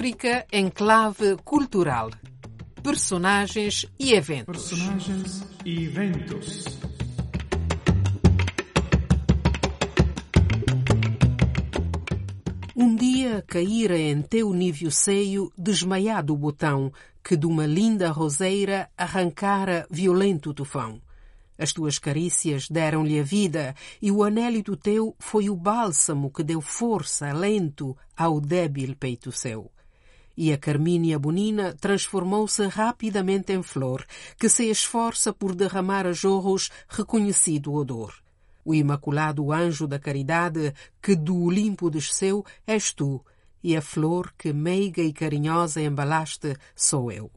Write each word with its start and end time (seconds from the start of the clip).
África 0.00 0.46
em 0.50 0.70
clave 0.70 1.36
cultural. 1.44 2.08
Personagens 2.82 3.84
e 3.98 4.14
eventos. 4.14 4.70
Personagens 4.70 5.46
e 5.62 5.84
eventos. 5.84 6.64
Um 12.74 12.96
dia 12.96 13.44
caíra 13.46 13.98
em 13.98 14.22
teu 14.22 14.54
níveo 14.54 14.90
seio 14.90 15.52
desmaiado 15.58 16.32
o 16.32 16.36
botão 16.38 16.90
que 17.22 17.36
de 17.36 17.44
uma 17.44 17.66
linda 17.66 18.10
roseira 18.10 18.88
arrancara 18.96 19.86
violento 19.90 20.54
tufão. 20.54 20.98
As 21.58 21.74
tuas 21.74 21.98
carícias 21.98 22.70
deram-lhe 22.70 23.20
a 23.20 23.22
vida, 23.22 23.74
e 24.00 24.10
o 24.10 24.24
anélito 24.24 24.78
teu 24.78 25.14
foi 25.18 25.50
o 25.50 25.54
bálsamo 25.54 26.30
que 26.30 26.42
deu 26.42 26.62
força, 26.62 27.28
alento 27.28 27.94
ao 28.16 28.40
débil 28.40 28.96
peito 28.98 29.30
seu. 29.30 29.70
E 30.42 30.54
a 30.54 30.56
carmínia 30.56 31.18
bonina 31.18 31.76
transformou-se 31.78 32.66
rapidamente 32.66 33.52
em 33.52 33.62
flor, 33.62 34.06
que 34.38 34.48
se 34.48 34.70
esforça 34.70 35.34
por 35.34 35.54
derramar 35.54 36.06
a 36.06 36.14
jorros 36.14 36.70
reconhecido 36.88 37.74
odor. 37.74 38.14
O 38.64 38.74
imaculado 38.74 39.52
anjo 39.52 39.86
da 39.86 39.98
caridade 39.98 40.72
que 41.02 41.14
do 41.14 41.36
Olimpo 41.44 41.90
desceu 41.90 42.42
és 42.66 42.90
tu, 42.90 43.22
e 43.62 43.76
a 43.76 43.82
flor 43.82 44.32
que 44.38 44.50
meiga 44.50 45.02
e 45.02 45.12
carinhosa 45.12 45.82
embalaste 45.82 46.56
sou 46.74 47.12
eu. 47.12 47.30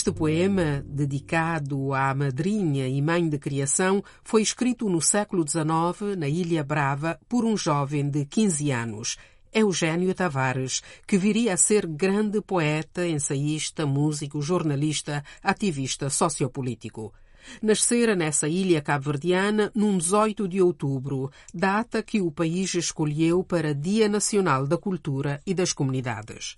Este 0.00 0.12
poema, 0.12 0.82
dedicado 0.86 1.92
à 1.92 2.14
madrinha 2.14 2.88
e 2.88 3.02
mãe 3.02 3.28
de 3.28 3.38
criação, 3.38 4.02
foi 4.24 4.40
escrito 4.40 4.88
no 4.88 5.02
século 5.02 5.46
XIX, 5.46 6.16
na 6.16 6.26
Ilha 6.26 6.64
Brava, 6.64 7.20
por 7.28 7.44
um 7.44 7.54
jovem 7.54 8.08
de 8.08 8.24
15 8.24 8.70
anos, 8.70 9.18
Eugênio 9.52 10.14
Tavares, 10.14 10.80
que 11.06 11.18
viria 11.18 11.52
a 11.52 11.56
ser 11.58 11.86
grande 11.86 12.40
poeta, 12.40 13.06
ensaísta, 13.06 13.84
músico, 13.84 14.40
jornalista, 14.40 15.22
ativista 15.42 16.08
sociopolítico. 16.08 17.12
Nascera 17.60 18.16
nessa 18.16 18.48
ilha 18.48 18.80
cabo-verdiana 18.80 19.70
num 19.74 19.98
18 19.98 20.48
de 20.48 20.62
outubro, 20.62 21.30
data 21.52 22.02
que 22.02 22.22
o 22.22 22.32
país 22.32 22.72
escolheu 22.74 23.44
para 23.44 23.74
Dia 23.74 24.08
Nacional 24.08 24.66
da 24.66 24.78
Cultura 24.78 25.42
e 25.46 25.52
das 25.52 25.74
Comunidades. 25.74 26.56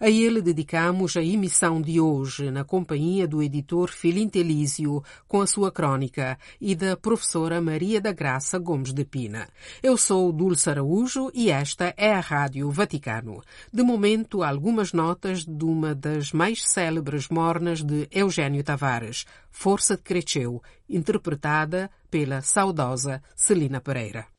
A 0.00 0.08
ele 0.08 0.42
dedicamos 0.42 1.16
a 1.16 1.22
emissão 1.22 1.80
de 1.80 2.00
hoje, 2.00 2.50
na 2.50 2.64
companhia 2.64 3.26
do 3.26 3.42
editor 3.42 3.90
Filinto 3.90 4.38
Elísio, 4.38 5.02
com 5.28 5.40
a 5.40 5.46
sua 5.46 5.70
crônica, 5.70 6.38
e 6.60 6.74
da 6.74 6.96
professora 6.96 7.60
Maria 7.60 8.00
da 8.00 8.12
Graça 8.12 8.58
Gomes 8.58 8.92
de 8.92 9.04
Pina. 9.04 9.48
Eu 9.82 9.96
sou 9.96 10.32
Dulce 10.32 10.70
Araújo 10.70 11.30
e 11.34 11.50
esta 11.50 11.94
é 11.96 12.12
a 12.12 12.20
Rádio 12.20 12.70
Vaticano. 12.70 13.42
De 13.72 13.82
momento, 13.82 14.42
algumas 14.42 14.92
notas 14.92 15.44
de 15.44 15.64
uma 15.64 15.94
das 15.94 16.32
mais 16.32 16.64
célebres 16.64 17.28
mornas 17.28 17.82
de 17.82 18.08
Eugênio 18.10 18.64
Tavares, 18.64 19.24
Força 19.50 19.96
de 19.96 20.02
Cresceu, 20.02 20.62
interpretada 20.88 21.90
pela 22.10 22.40
saudosa 22.42 23.22
Celina 23.34 23.80
Pereira. 23.80 24.31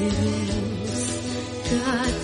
God. 0.00 2.19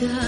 God. 0.00 0.27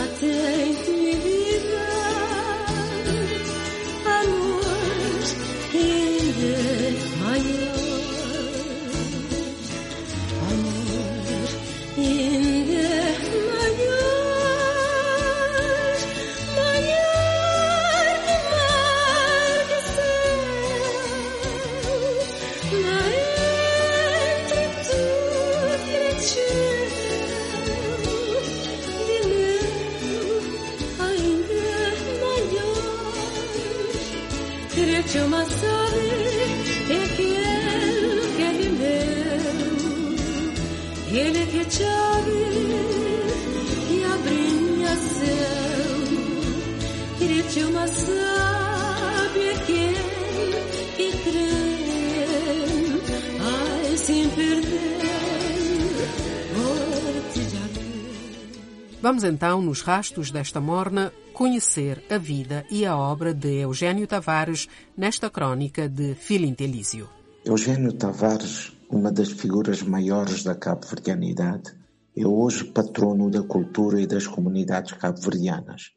Vamos 59.03 59.25
então, 59.25 59.63
nos 59.63 59.81
rastos 59.81 60.31
desta 60.31 60.61
morna, 60.61 61.11
conhecer 61.33 62.05
a 62.11 62.19
vida 62.19 62.67
e 62.71 62.85
a 62.85 62.95
obra 62.95 63.33
de 63.33 63.61
Eugênio 63.61 64.07
Tavares 64.07 64.69
nesta 64.95 65.31
crônica 65.31 65.89
de 65.89 66.15
Filinto 66.15 66.63
Elísio. 66.63 67.09
Eugênio 67.43 67.95
Tavares, 67.95 68.77
uma 68.91 69.11
das 69.11 69.31
figuras 69.31 69.83
maiores 69.83 70.45
da 70.45 70.55
cabo-verdianidade, 70.55 71.75
é 72.15 72.27
hoje 72.27 72.65
patrono 72.65 73.31
da 73.31 73.43
cultura 73.43 74.01
e 74.01 74.07
das 74.07 74.27
comunidades 74.27 74.93
cabo-verdianas. 74.93 75.93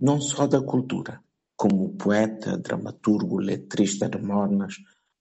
Não 0.00 0.20
só 0.20 0.48
da 0.48 0.60
cultura, 0.60 1.20
como 1.56 1.90
poeta, 1.90 2.58
dramaturgo, 2.58 3.38
letrista 3.38 4.08
de 4.08 4.18
mornas, 4.20 4.74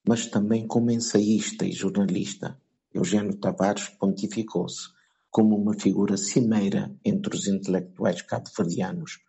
mas 0.07 0.25
também 0.25 0.65
como 0.65 0.89
ensaísta 0.89 1.65
e 1.65 1.71
jornalista. 1.71 2.57
Eugênio 2.93 3.35
Tavares 3.35 3.89
pontificou-se 3.89 4.89
como 5.29 5.55
uma 5.55 5.73
figura 5.73 6.15
cimeira 6.15 6.95
entre 7.03 7.35
os 7.35 7.47
intelectuais 7.47 8.21
cabo-verdianos, 8.21 9.19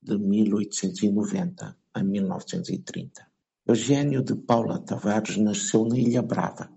de 0.00 0.16
1890 0.16 1.76
a 1.92 2.02
1930. 2.04 3.26
Eugênio 3.66 4.22
de 4.22 4.36
Paula 4.36 4.78
Tavares 4.78 5.36
nasceu 5.36 5.84
na 5.84 5.98
Ilha 5.98 6.22
Brava, 6.22 6.70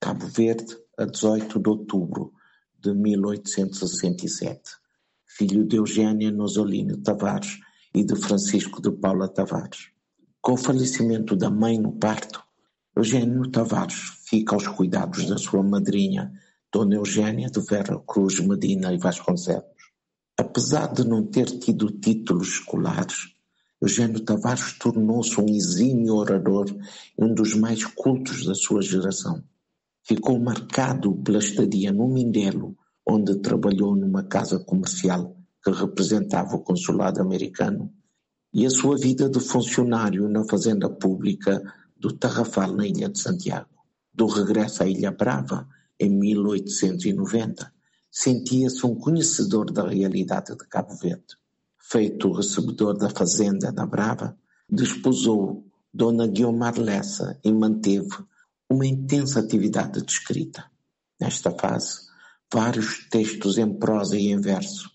Cabo 0.00 0.26
Verde, 0.26 0.76
a 0.98 1.04
18 1.04 1.58
de 1.60 1.68
outubro 1.68 2.32
de 2.78 2.92
1867, 2.92 4.60
filho 5.24 5.64
de 5.64 5.76
Eugênia 5.76 6.30
Nosolino 6.32 6.98
Tavares 6.98 7.60
e 7.94 8.04
de 8.04 8.16
Francisco 8.16 8.82
de 8.82 8.90
Paula 8.90 9.28
Tavares. 9.28 9.90
Com 10.42 10.54
o 10.54 10.56
falecimento 10.56 11.36
da 11.36 11.48
mãe 11.48 11.78
no 11.78 11.92
parto, 11.92 12.44
Eugênio 12.96 13.50
Tavares 13.50 14.20
fica 14.24 14.54
aos 14.54 14.68
cuidados 14.68 15.26
da 15.26 15.36
sua 15.36 15.64
madrinha, 15.64 16.32
Dona 16.72 16.94
Eugênia 16.94 17.48
de 17.48 17.60
Vera 17.60 17.98
Cruz 18.06 18.38
Medina 18.38 18.94
e 18.94 18.98
Vasconcelos. 18.98 19.64
Apesar 20.38 20.92
de 20.92 21.04
não 21.04 21.26
ter 21.26 21.46
tido 21.58 21.90
títulos 21.90 22.48
escolares, 22.48 23.34
Eugênio 23.82 24.20
Tavares 24.20 24.78
tornou-se 24.78 25.40
um 25.40 25.48
exímio 25.48 26.14
orador 26.14 26.66
e 27.18 27.24
um 27.24 27.34
dos 27.34 27.56
mais 27.56 27.84
cultos 27.84 28.46
da 28.46 28.54
sua 28.54 28.80
geração. 28.80 29.42
Ficou 30.06 30.38
marcado 30.38 31.16
pela 31.16 31.38
estadia 31.38 31.92
no 31.92 32.06
Mindelo, 32.06 32.76
onde 33.04 33.40
trabalhou 33.40 33.96
numa 33.96 34.22
casa 34.22 34.60
comercial 34.60 35.36
que 35.64 35.72
representava 35.72 36.54
o 36.54 36.60
consulado 36.60 37.20
americano, 37.20 37.92
e 38.52 38.64
a 38.64 38.70
sua 38.70 38.96
vida 38.96 39.28
de 39.28 39.40
funcionário 39.40 40.28
na 40.28 40.44
fazenda 40.44 40.88
pública 40.88 41.60
do 42.04 42.12
Tarrafal 42.12 42.70
na 42.74 42.86
Ilha 42.86 43.08
de 43.08 43.18
Santiago. 43.18 43.70
Do 44.12 44.26
regresso 44.26 44.82
à 44.82 44.86
Ilha 44.86 45.10
Brava, 45.10 45.66
em 45.98 46.10
1890, 46.10 47.72
sentia-se 48.10 48.84
um 48.84 48.94
conhecedor 48.94 49.72
da 49.72 49.88
realidade 49.88 50.54
de 50.54 50.68
Cabo 50.68 50.94
Verde. 50.96 51.34
Feito 51.78 52.30
recebedor 52.30 52.98
da 52.98 53.08
fazenda 53.08 53.72
da 53.72 53.86
Brava, 53.86 54.36
desposou 54.68 55.66
Dona 55.94 56.26
Guiomar 56.26 56.78
Lessa 56.78 57.40
e 57.42 57.50
manteve 57.50 58.18
uma 58.68 58.84
intensa 58.84 59.40
atividade 59.40 60.02
de 60.02 60.12
escrita. 60.12 60.70
Nesta 61.18 61.52
fase, 61.52 62.00
vários 62.52 63.08
textos 63.08 63.56
em 63.56 63.78
prosa 63.78 64.18
e 64.18 64.28
em 64.28 64.38
verso, 64.38 64.90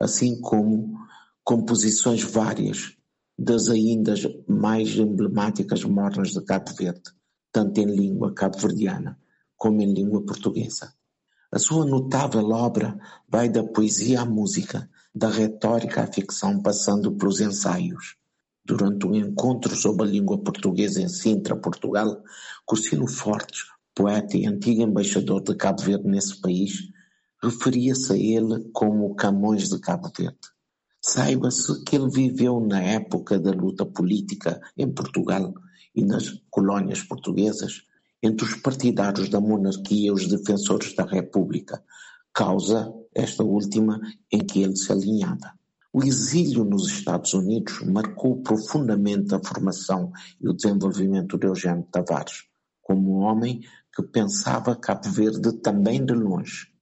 assim 0.00 0.40
como 0.40 0.96
composições 1.44 2.22
várias 2.22 2.96
das 3.36 3.68
ainda 3.68 4.14
mais 4.46 4.96
emblemáticas 4.96 5.84
mornas 5.84 6.30
de 6.32 6.40
Cabo 6.42 6.72
Verde, 6.74 7.10
tanto 7.52 7.80
em 7.80 7.86
língua 7.86 8.32
cabo-verdiana 8.32 9.18
como 9.56 9.80
em 9.80 9.92
língua 9.92 10.24
portuguesa. 10.24 10.92
A 11.50 11.58
sua 11.58 11.84
notável 11.84 12.50
obra 12.50 12.98
vai 13.28 13.48
da 13.48 13.62
poesia 13.62 14.22
à 14.22 14.24
música, 14.24 14.90
da 15.14 15.28
retórica 15.28 16.02
à 16.02 16.06
ficção, 16.06 16.60
passando 16.60 17.12
pelos 17.12 17.40
ensaios. 17.40 18.16
Durante 18.64 19.06
um 19.06 19.14
encontro 19.14 19.74
sobre 19.76 20.06
a 20.06 20.10
língua 20.10 20.38
portuguesa 20.38 21.00
em 21.00 21.08
Sintra, 21.08 21.54
Portugal, 21.54 22.22
Cursino 22.66 23.06
Fortes, 23.06 23.66
poeta 23.94 24.36
e 24.36 24.46
antigo 24.46 24.82
embaixador 24.82 25.42
de 25.42 25.54
Cabo 25.54 25.82
Verde 25.82 26.08
nesse 26.08 26.40
país, 26.40 26.90
referia-se 27.42 28.12
a 28.12 28.16
ele 28.16 28.68
como 28.72 29.14
Camões 29.14 29.68
de 29.68 29.78
Cabo 29.78 30.10
Verde. 30.16 30.53
Saiba-se 31.06 31.84
que 31.84 31.96
ele 31.96 32.08
viveu 32.08 32.58
na 32.60 32.80
época 32.80 33.38
da 33.38 33.50
luta 33.50 33.84
política 33.84 34.58
em 34.74 34.90
Portugal 34.90 35.52
e 35.94 36.02
nas 36.02 36.30
colónias 36.48 37.02
portuguesas, 37.02 37.82
entre 38.22 38.46
os 38.46 38.54
partidários 38.56 39.28
da 39.28 39.38
monarquia 39.38 40.06
e 40.06 40.10
os 40.10 40.26
defensores 40.26 40.94
da 40.94 41.04
república, 41.04 41.84
causa 42.32 42.90
esta 43.14 43.44
última 43.44 44.00
em 44.32 44.38
que 44.38 44.62
ele 44.62 44.76
se 44.76 44.90
alinhava. 44.90 45.52
O 45.92 46.02
exílio 46.02 46.64
nos 46.64 46.88
Estados 46.88 47.34
Unidos 47.34 47.82
marcou 47.82 48.40
profundamente 48.40 49.34
a 49.34 49.40
formação 49.44 50.10
e 50.40 50.48
o 50.48 50.54
desenvolvimento 50.54 51.36
de 51.36 51.46
Eugênio 51.46 51.86
Tavares, 51.92 52.44
como 52.80 53.18
um 53.18 53.24
homem 53.24 53.60
que 53.94 54.02
pensava 54.02 54.74
Cabo 54.74 55.10
Verde 55.10 55.52
também 55.60 56.02
de 56.02 56.14
longe. 56.14 56.73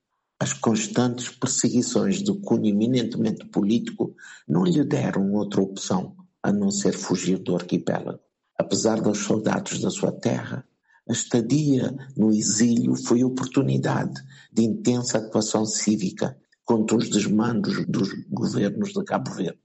As 0.43 0.53
constantes 0.53 1.29
perseguições 1.29 2.21
de 2.21 2.35
cunho 2.41 2.67
eminentemente 2.67 3.47
político 3.47 4.17
não 4.49 4.65
lhe 4.65 4.83
deram 4.83 5.33
outra 5.35 5.63
opção 5.63 6.17
a 6.43 6.53
não 6.53 6.69
ser 6.69 6.95
fugir 6.95 7.39
do 7.39 7.55
arquipélago. 7.55 8.19
Apesar 8.59 9.01
dos 9.01 9.19
soldados 9.19 9.81
da 9.81 9.89
sua 9.89 10.11
terra, 10.11 10.67
a 11.09 11.13
estadia 11.13 11.95
no 12.17 12.33
exílio 12.33 12.97
foi 12.97 13.23
oportunidade 13.23 14.21
de 14.53 14.65
intensa 14.65 15.19
atuação 15.19 15.65
cívica 15.65 16.37
contra 16.65 16.97
os 16.97 17.09
desmandos 17.09 17.87
dos 17.87 18.09
governos 18.29 18.93
de 18.93 19.05
Cabo 19.05 19.31
Verde. 19.31 19.61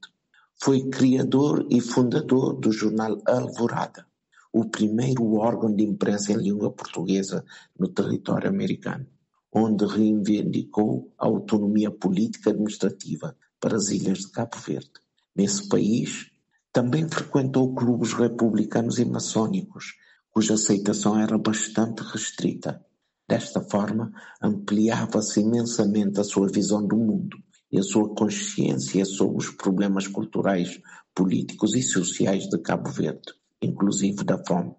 Foi 0.62 0.88
criador 0.88 1.66
e 1.68 1.80
fundador 1.80 2.54
do 2.54 2.70
jornal 2.70 3.20
Alvorada, 3.26 4.06
o 4.52 4.64
primeiro 4.64 5.34
órgão 5.34 5.74
de 5.74 5.82
imprensa 5.82 6.30
em 6.30 6.36
língua 6.36 6.70
portuguesa 6.70 7.44
no 7.76 7.88
território 7.88 8.48
americano, 8.48 9.08
onde 9.52 9.86
reivindicou 9.86 11.12
a 11.18 11.26
autonomia 11.26 11.90
política 11.90 12.50
administrativa 12.50 13.36
para 13.60 13.76
as 13.76 13.88
ilhas 13.88 14.18
de 14.18 14.30
Cabo 14.30 14.56
Verde. 14.58 14.90
Nesse 15.34 15.68
país, 15.68 16.30
também 16.72 17.08
frequentou 17.08 17.74
clubes 17.74 18.12
republicanos 18.12 18.98
e 18.98 19.04
maçônicos 19.04 19.94
cuja 20.30 20.54
aceitação 20.54 21.18
era 21.18 21.36
bastante 21.36 22.02
restrita. 22.02 22.84
Desta 23.28 23.60
forma, 23.60 24.12
ampliava-se 24.40 25.40
imensamente 25.40 26.20
a 26.20 26.24
sua 26.24 26.48
visão 26.48 26.86
do 26.86 26.96
mundo 26.96 27.36
e 27.70 27.78
a 27.78 27.82
sua 27.82 28.14
consciência 28.14 29.04
sobre 29.04 29.38
os 29.38 29.50
problemas 29.50 30.06
culturais, 30.06 30.80
políticos 31.14 31.74
e 31.74 31.82
sociais 31.82 32.48
de 32.48 32.58
Cabo 32.58 32.90
Verde, 32.90 33.34
inclusive 33.60 34.24
da 34.24 34.38
fome. 34.38 34.74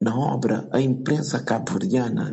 Na 0.00 0.16
obra 0.16 0.68
A 0.70 0.80
Imprensa 0.80 1.42
Cabo-Verdiana, 1.42 2.30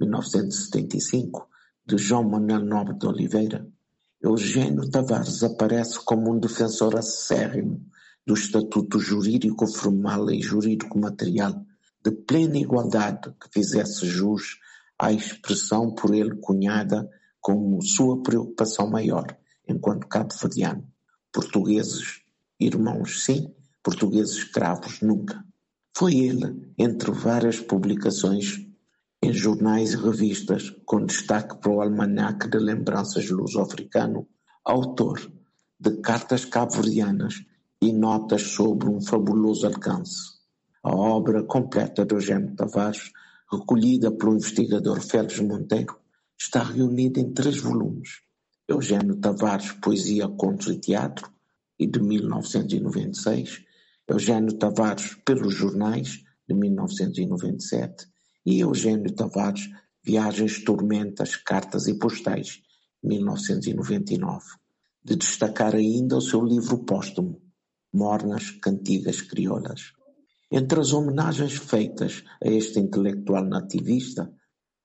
1842-1975, 0.00 1.46
de 1.86 1.98
João 1.98 2.28
Manuel 2.28 2.64
Nobre 2.64 2.98
de 2.98 3.06
Oliveira, 3.06 3.66
Eugênio 4.20 4.90
Tavares 4.90 5.42
aparece 5.42 6.00
como 6.04 6.32
um 6.32 6.38
defensor 6.38 6.96
acérrimo 6.96 7.80
do 8.26 8.34
estatuto 8.34 8.98
jurídico 8.98 9.66
formal 9.66 10.30
e 10.30 10.42
jurídico 10.42 10.98
material, 10.98 11.64
de 12.04 12.10
plena 12.10 12.58
igualdade 12.58 13.32
que 13.40 13.48
fizesse 13.52 14.06
jus 14.06 14.58
à 14.98 15.12
expressão 15.12 15.94
por 15.94 16.14
ele 16.14 16.34
cunhada 16.36 17.08
como 17.40 17.80
sua 17.82 18.20
preocupação 18.22 18.90
maior, 18.90 19.26
enquanto 19.68 20.08
cabo-verdiano. 20.08 20.84
Portugueses 21.32 22.22
irmãos 22.58 23.24
sim, 23.24 23.54
portugueses 23.82 24.38
escravos 24.38 25.00
nunca. 25.02 25.44
Foi 25.96 26.16
ele, 26.16 26.72
entre 26.76 27.12
várias 27.12 27.60
publicações 27.60 28.65
em 29.22 29.32
jornais 29.32 29.92
e 29.92 29.96
revistas, 29.96 30.70
com 30.84 31.04
destaque 31.04 31.56
para 31.58 31.70
o 31.70 31.80
Almanaque 31.80 32.48
de 32.48 32.58
Lembranças 32.58 33.28
Luso-Africano, 33.30 34.28
autor 34.64 35.32
de 35.78 35.96
cartas 36.00 36.44
cabo-verdianas 36.44 37.44
e 37.80 37.92
notas 37.92 38.42
sobre 38.42 38.88
um 38.88 39.00
fabuloso 39.00 39.66
alcance. 39.66 40.36
A 40.82 40.94
obra 40.94 41.42
completa 41.42 42.04
de 42.04 42.14
Eugênio 42.14 42.54
Tavares, 42.54 43.12
recolhida 43.50 44.10
pelo 44.10 44.34
investigador 44.34 45.00
Félix 45.00 45.40
Monteiro, 45.40 45.98
está 46.38 46.62
reunida 46.62 47.20
em 47.20 47.32
três 47.32 47.58
volumes. 47.58 48.20
Eugênio 48.68 49.16
Tavares, 49.16 49.72
Poesia, 49.72 50.28
Contos 50.28 50.68
e 50.68 50.78
Teatro, 50.78 51.30
e 51.78 51.86
de 51.86 52.00
1996, 52.00 53.62
Eugênio 54.08 54.56
Tavares, 54.58 55.14
Pelos 55.24 55.54
Jornais, 55.54 56.24
de 56.48 56.54
1997, 56.54 58.06
e 58.46 58.60
Eugênio 58.60 59.12
Tavares, 59.12 59.68
Viagens, 60.04 60.62
Tormentas, 60.62 61.34
Cartas 61.34 61.88
e 61.88 61.98
Postais, 61.98 62.62
1999. 63.02 64.44
De 65.04 65.16
destacar 65.16 65.74
ainda 65.74 66.16
o 66.16 66.20
seu 66.20 66.44
livro 66.44 66.84
póstumo, 66.84 67.42
mornas 67.92 68.52
cantigas 68.62 69.20
crioulas. 69.20 69.92
Entre 70.50 70.78
as 70.78 70.92
homenagens 70.92 71.56
feitas 71.56 72.22
a 72.40 72.48
este 72.48 72.78
intelectual 72.78 73.44
nativista, 73.44 74.32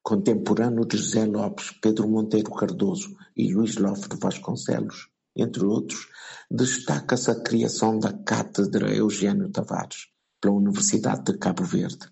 contemporâneo 0.02 0.84
de 0.84 0.98
José 0.98 1.26
Lopes, 1.26 1.72
Pedro 1.80 2.10
Monteiro 2.10 2.52
Cardoso 2.52 3.16
e 3.38 3.54
Luís 3.54 3.78
Lofre 3.78 4.18
Vasconcelos, 4.20 5.08
entre 5.36 5.64
outros, 5.64 6.08
destaca-se 6.50 7.30
a 7.30 7.40
criação 7.40 8.00
da 8.00 8.12
Cátedra 8.12 8.92
Eugênio 8.92 9.52
Tavares 9.52 10.08
pela 10.42 10.56
Universidade 10.56 11.26
de 11.26 11.38
Cabo 11.38 11.64
Verde 11.64 12.10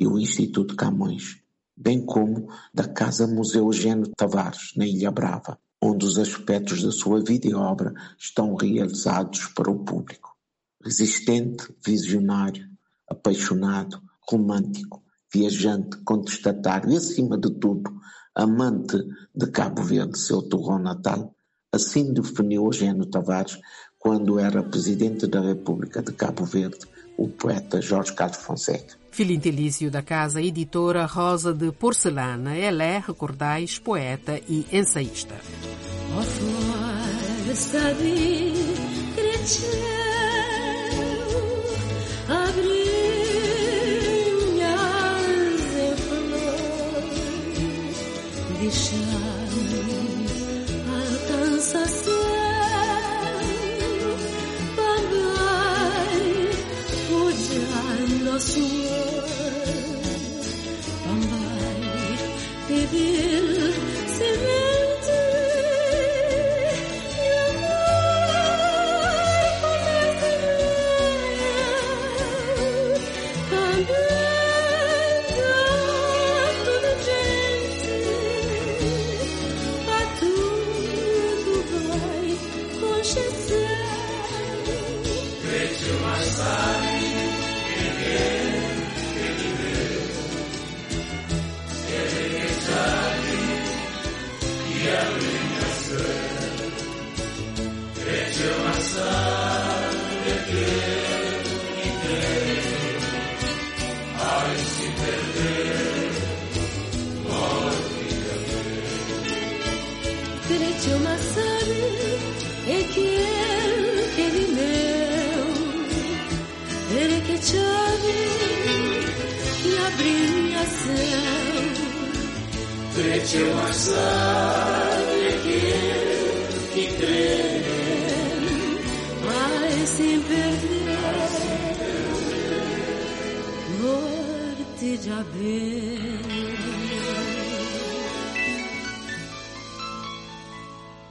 e 0.00 0.06
o 0.06 0.18
Instituto 0.18 0.74
Camões, 0.74 1.36
bem 1.76 2.04
como 2.04 2.48
da 2.72 2.88
Casa 2.88 3.26
Museu 3.26 3.66
Eugênio 3.66 4.10
Tavares, 4.16 4.72
na 4.74 4.86
Ilha 4.86 5.10
Brava, 5.10 5.58
onde 5.80 6.06
os 6.06 6.18
aspectos 6.18 6.82
da 6.82 6.90
sua 6.90 7.22
vida 7.22 7.46
e 7.46 7.54
obra 7.54 7.94
estão 8.18 8.54
realizados 8.54 9.46
para 9.54 9.70
o 9.70 9.84
público. 9.84 10.34
Resistente, 10.82 11.72
visionário, 11.84 12.66
apaixonado, 13.06 14.02
romântico, 14.28 15.02
viajante, 15.32 15.98
contestatário 15.98 16.90
e, 16.90 16.96
acima 16.96 17.36
de 17.38 17.50
tudo, 17.50 17.92
amante 18.34 18.96
de 19.34 19.46
Cabo 19.50 19.82
Verde, 19.82 20.18
seu 20.18 20.40
torrão 20.42 20.78
natal, 20.78 21.34
Assim 21.72 22.12
definiu 22.12 22.64
Eugênio 22.64 23.06
Tavares 23.06 23.60
quando 23.96 24.40
era 24.40 24.60
presidente 24.60 25.28
da 25.28 25.40
República 25.40 26.02
de 26.02 26.12
Cabo 26.12 26.44
Verde, 26.44 26.80
o 27.16 27.28
poeta 27.28 27.80
Jorge 27.80 28.12
Carlos 28.12 28.38
Fonseca. 28.38 28.99
Filintelício 29.10 29.90
da 29.90 30.02
casa 30.02 30.40
editora 30.40 31.04
Rosa 31.04 31.52
de 31.52 31.70
Porcelana, 31.72 32.56
ela 32.56 32.84
é, 32.84 32.98
recordais, 32.98 33.78
poeta 33.78 34.40
e 34.48 34.66
ensaísta. 34.72 35.34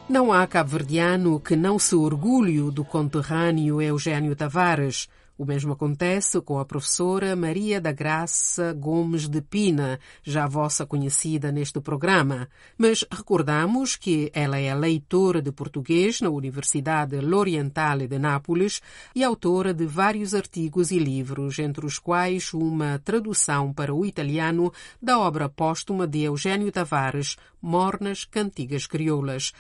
Não 0.08 0.34
há 0.34 0.46
cabo-verdiano 0.48 1.40
que 1.40 1.56
não 1.56 1.80
se 1.80 1.96
orgulhe 1.96 2.70
do 2.72 2.84
conterrâneo 2.84 3.82
Eugênio 3.82 4.36
Tavares. 4.36 5.08
O 5.40 5.46
mesmo 5.46 5.72
acontece 5.72 6.42
com 6.42 6.60
a 6.60 6.66
professora 6.66 7.34
Maria 7.34 7.80
da 7.80 7.94
Graça 7.94 8.74
Gomes 8.74 9.26
de 9.30 9.42
Pina, 9.42 9.98
já 10.22 10.46
vossa 10.46 10.86
conhecida 10.86 11.50
neste 11.50 11.80
programa. 11.80 12.50
Mas 12.78 13.06
recordamos 13.10 13.96
que 13.96 14.30
ela 14.34 14.60
é 14.60 14.76
leitora 14.76 15.42
de 15.42 15.50
português 15.50 16.20
na 16.20 16.30
Universidade 16.30 17.22
L'Orientale 17.22 18.06
de 18.06 18.20
Nápoles 18.20 18.82
e 19.16 19.24
autora 19.24 19.74
de 19.74 19.86
vários 19.86 20.36
artigos 20.36 20.92
e 20.92 21.00
livros, 21.00 21.58
entre 21.58 21.86
os 21.86 21.98
quais 21.98 22.54
uma 22.54 23.00
tradução 23.00 23.72
para 23.72 23.96
o 23.96 24.06
italiano 24.06 24.74
da 25.02 25.18
obra 25.20 25.48
póstuma 25.48 26.06
de 26.06 26.24
Eugênio 26.24 26.70
Tavares, 26.70 27.38
Mornas 27.62 28.26
Cantigas 28.26 28.86
Crioulas 28.86 29.54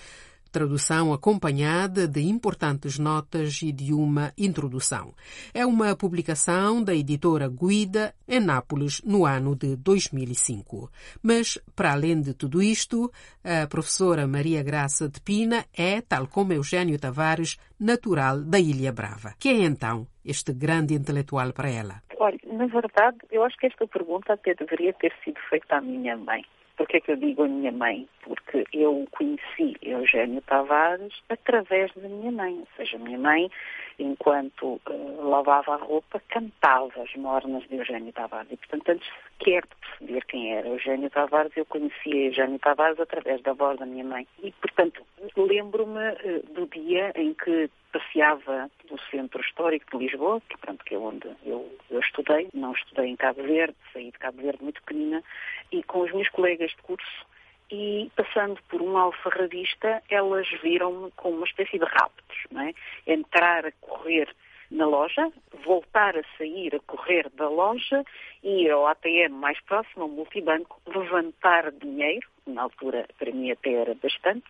tradução 0.51 1.13
acompanhada 1.13 2.08
de 2.08 2.22
importantes 2.22 2.98
notas 2.98 3.62
e 3.62 3.72
de 3.72 3.94
uma 3.94 4.34
introdução. 4.38 5.13
É 5.53 5.65
uma 5.65 5.96
publicação 5.96 6.84
da 6.84 6.94
editora 6.94 7.48
Guida, 7.48 8.13
em 8.27 8.39
Nápoles, 8.39 9.01
no 9.03 9.25
ano 9.25 9.56
de 9.56 9.75
2005. 9.75 10.89
Mas, 11.22 11.58
para 11.75 11.94
além 11.94 12.22
de 12.22 12.34
tudo 12.34 12.62
isto, 12.62 13.12
a 13.44 13.68
professora 13.68 14.27
Maria 14.27 14.63
Graça 14.63 15.08
de 15.08 15.22
Pina 15.22 15.65
é, 15.75 16.01
tal 16.01 16.27
como 16.27 16.53
Eugênio 16.53 17.00
Tavares, 17.00 17.58
natural 17.79 18.41
da 18.41 18.60
Ilha 18.60 18.91
Brava. 18.91 19.34
Quem 19.39 19.63
é 19.63 19.65
então 19.65 20.08
este 20.25 20.53
grande 20.53 20.94
intelectual 20.94 21.53
para 21.53 21.70
ela? 21.70 22.01
Olha, 22.18 22.38
na 22.46 22.68
verdade, 22.68 23.18
eu 23.32 23.44
acho 23.44 23.58
que 23.58 23.68
esta 23.68 23.88
pergunta 23.88 24.34
até 24.34 24.53
deveria 24.53 24.94
ter 24.94 25.13
sido 25.24 25.39
feita 25.50 25.77
à 25.77 25.82
minha 25.82 26.18
mãe 26.18 26.44
por 26.79 26.88
que 26.88 26.95
é 26.95 27.01
que 27.01 27.12
eu 27.12 27.17
digo 27.17 27.43
a 27.43 27.48
minha 27.50 27.74
mãe? 27.74 28.07
Porque 28.21 28.63
eu 28.71 29.05
conheci 29.12 29.75
Eugênio 29.81 30.41
Tavares 30.43 31.13
através 31.27 31.93
da 31.93 32.07
minha 32.07 32.31
mãe. 32.31 32.53
Ou 32.57 32.67
seja, 32.77 32.95
a 32.95 33.00
minha 33.01 33.19
mãe, 33.19 33.51
enquanto 34.00 34.79
uh, 34.89 35.29
lavava 35.29 35.74
a 35.74 35.77
roupa, 35.77 36.21
cantava 36.29 37.03
as 37.03 37.13
mornas 37.17 37.67
de 37.67 37.75
Eugênio 37.75 38.13
Tavares. 38.13 38.50
E, 38.50 38.55
portanto, 38.55 38.91
antes 38.91 39.09
sequer 39.38 39.63
de 39.63 39.75
perceber 39.75 40.25
quem 40.27 40.53
era 40.55 40.69
Eugênio 40.69 41.09
Tavares, 41.09 41.51
eu 41.57 41.65
conhecia 41.65 42.27
Eugênio 42.27 42.59
Tavares 42.59 42.98
através 42.98 43.41
da 43.41 43.51
voz 43.51 43.77
da 43.77 43.86
minha 43.86 44.05
mãe. 44.05 44.25
E, 44.41 44.50
portanto, 44.53 45.05
lembro-me 45.36 46.12
uh, 46.12 46.53
do 46.53 46.65
dia 46.67 47.12
em 47.13 47.33
que 47.33 47.69
passeava 47.91 48.69
no 48.89 49.00
centro 49.10 49.41
histórico 49.41 49.98
de 49.98 50.05
Lisboa, 50.05 50.41
que, 50.48 50.58
pronto, 50.58 50.84
que 50.84 50.96
é 50.96 50.98
onde 50.98 51.27
eu, 51.46 51.69
eu 51.89 52.00
estudei. 52.00 52.50
Não 52.53 52.74
estudei 52.74 53.08
em 53.08 53.15
Cabo 53.15 53.43
Verde, 53.43 53.75
saí 53.93 54.12
de 54.12 54.19
Cabo 54.19 54.41
Verde 54.41 54.63
muito 54.63 54.81
pequenina, 54.84 55.24
e 55.72 55.84
com 55.84 56.01
os 56.01 56.12
meus 56.12 56.29
colegas 56.29 56.72
de 56.72 56.81
curso, 56.84 57.25
e 57.72 58.12
passando 58.15 58.60
por 58.67 58.81
uma 58.81 59.01
alfarrabista, 59.01 60.01
elas 60.10 60.48
viram-me 60.63 61.12
com 61.12 61.29
uma 61.31 61.46
espécie 61.46 61.77
de 61.77 61.86
raptos, 61.86 62.38
não 62.51 62.62
é? 62.62 62.74
Entrar 63.05 63.65
a 63.65 63.72
correr 63.79 64.27
na 64.72 64.86
loja, 64.86 65.31
voltar 65.65 66.17
a 66.17 66.24
sair 66.38 66.75
a 66.75 66.79
correr 66.79 67.29
da 67.31 67.50
loja, 67.50 68.03
ir 68.43 68.69
ao 68.69 68.88
ATM 68.88 69.34
mais 69.34 69.60
próximo, 69.62 70.03
ao 70.03 70.10
multibanco, 70.10 70.79
levantar 70.88 71.72
dinheiro, 71.72 72.27
na 72.46 72.63
altura 72.63 73.08
para 73.17 73.31
mim 73.31 73.51
até 73.51 73.74
era 73.74 73.96
bastante, 73.96 74.46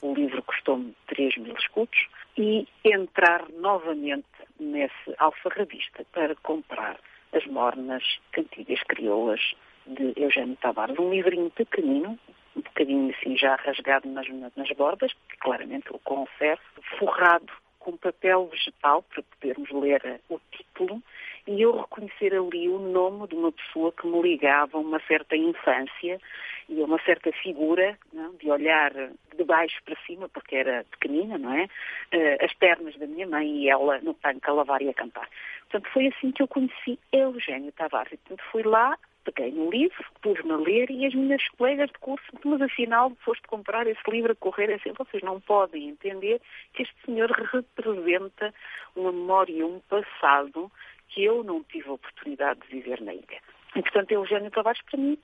o 0.00 0.14
livro 0.14 0.42
custou-me 0.42 0.94
3 1.08 1.36
mil 1.38 1.54
escudos, 1.56 2.06
e 2.38 2.68
entrar 2.84 3.48
novamente 3.50 4.24
nesse 4.60 5.14
alfarrabista 5.18 6.06
para 6.12 6.36
comprar 6.36 6.96
as 7.32 7.44
mornas 7.46 8.02
cantigas 8.30 8.80
crioulas 8.84 9.40
de 9.86 10.12
Eugênio 10.16 10.56
Tavares, 10.56 10.98
um 10.98 11.10
livrinho 11.10 11.50
pequenino, 11.50 12.16
um 12.56 12.60
bocadinho 12.60 13.12
assim 13.12 13.36
já 13.36 13.56
rasgado 13.56 14.08
nas, 14.08 14.28
nas 14.56 14.70
bordas, 14.76 15.12
que 15.28 15.36
claramente 15.38 15.88
o 15.90 15.98
conservo, 15.98 16.62
forrado 16.98 17.52
com 17.80 17.96
papel 17.96 18.46
vegetal 18.46 19.02
para 19.02 19.22
podermos 19.22 19.70
ler 19.70 20.20
o 20.28 20.38
título 20.52 21.02
e 21.46 21.62
eu 21.62 21.80
reconhecer 21.80 22.34
ali 22.34 22.68
o 22.68 22.78
nome 22.78 23.26
de 23.28 23.34
uma 23.34 23.50
pessoa 23.50 23.90
que 23.92 24.06
me 24.06 24.20
ligava 24.22 24.76
a 24.76 24.80
uma 24.80 25.00
certa 25.08 25.36
infância 25.36 26.20
e 26.68 26.82
uma 26.82 27.00
certa 27.02 27.32
figura, 27.32 27.98
não? 28.12 28.34
de 28.36 28.50
olhar 28.50 28.92
de 28.92 29.44
baixo 29.44 29.82
para 29.84 29.96
cima, 30.06 30.28
porque 30.28 30.56
era 30.56 30.84
pequenina, 30.90 31.38
não 31.38 31.52
é? 31.52 31.64
Uh, 32.12 32.44
as 32.44 32.52
pernas 32.54 32.96
da 32.96 33.06
minha 33.06 33.26
mãe 33.26 33.62
e 33.62 33.68
ela 33.68 33.98
no 34.00 34.14
tanque 34.14 34.48
a 34.48 34.52
lavar 34.52 34.82
e 34.82 34.88
a 34.88 34.94
cantar. 34.94 35.28
Portanto, 35.70 35.92
foi 35.92 36.08
assim 36.08 36.30
que 36.32 36.42
eu 36.42 36.48
conheci 36.48 36.98
Eugênio 37.12 37.72
Tavares. 37.72 38.12
E, 38.12 38.16
portanto, 38.18 38.42
fui 38.50 38.62
lá, 38.62 38.98
peguei 39.24 39.52
no 39.52 39.70
livro, 39.70 40.04
pus-me 40.22 40.52
a 40.52 40.56
ler 40.56 40.90
e 40.90 41.06
as 41.06 41.14
minhas 41.14 41.46
colegas 41.50 41.90
de 41.90 41.98
curso, 41.98 42.26
mas 42.44 42.60
afinal 42.60 43.12
foste 43.24 43.46
comprar 43.46 43.86
esse 43.86 44.10
livro 44.10 44.32
a 44.32 44.36
correr, 44.36 44.72
assim, 44.72 44.92
vocês 44.92 45.22
não 45.22 45.40
podem 45.40 45.88
entender 45.88 46.40
que 46.72 46.82
este 46.82 46.94
senhor 47.04 47.30
representa 47.30 48.52
uma 48.96 49.12
memória, 49.12 49.66
um 49.66 49.80
passado 49.80 50.70
que 51.08 51.24
eu 51.24 51.42
não 51.42 51.62
tive 51.64 51.88
a 51.88 51.92
oportunidade 51.92 52.60
de 52.60 52.68
viver 52.68 53.00
na 53.00 53.14
ilha. 53.14 53.40
E, 53.76 53.82
portanto, 53.82 54.12
Eugênio 54.12 54.50
Tavares, 54.50 54.82
para 54.82 54.98
mim, 54.98 55.18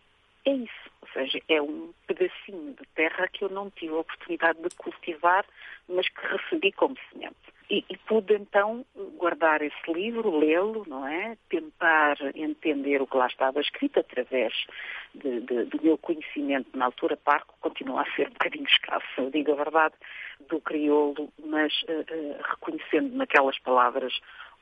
é 0.45 0.53
isso. 0.53 0.91
Ou 1.03 1.09
seja, 1.13 1.41
é 1.49 1.61
um 1.61 1.93
pedacinho 2.07 2.75
de 2.75 2.87
terra 2.95 3.29
que 3.29 3.45
eu 3.45 3.49
não 3.49 3.71
tive 3.71 3.93
a 3.95 3.99
oportunidade 3.99 4.61
de 4.63 4.75
cultivar, 4.77 5.45
mas 5.89 6.09
que 6.09 6.27
recebi 6.27 6.73
como 6.73 6.97
semente. 7.11 7.37
E, 7.71 7.83
e, 7.89 7.97
pude 7.97 8.35
então 8.35 8.85
guardar 9.17 9.63
esse 9.63 9.93
livro, 9.93 10.39
lê-lo, 10.39 10.85
não 10.87 11.07
é? 11.07 11.37
Tentar 11.49 12.17
entender 12.35 13.01
o 13.01 13.07
que 13.07 13.17
lá 13.17 13.27
estava 13.27 13.61
escrito 13.61 14.01
através 14.01 14.53
de, 15.15 15.41
de, 15.41 15.65
do 15.65 15.83
meu 15.83 15.97
conhecimento 15.97 16.69
na 16.77 16.85
altura 16.85 17.17
parco, 17.17 17.55
continua 17.61 18.03
a 18.03 18.13
ser 18.15 18.29
um 18.29 18.33
bocadinho 18.33 18.67
escasso, 18.67 19.31
digo 19.31 19.53
a 19.53 19.57
verdade, 19.57 19.95
do 20.49 20.61
crioulo, 20.61 21.33
mas 21.43 21.73
uh, 21.85 22.01
uh, 22.01 22.43
reconhecendo 22.51 23.17
naquelas 23.17 23.59
palavras 23.61 24.13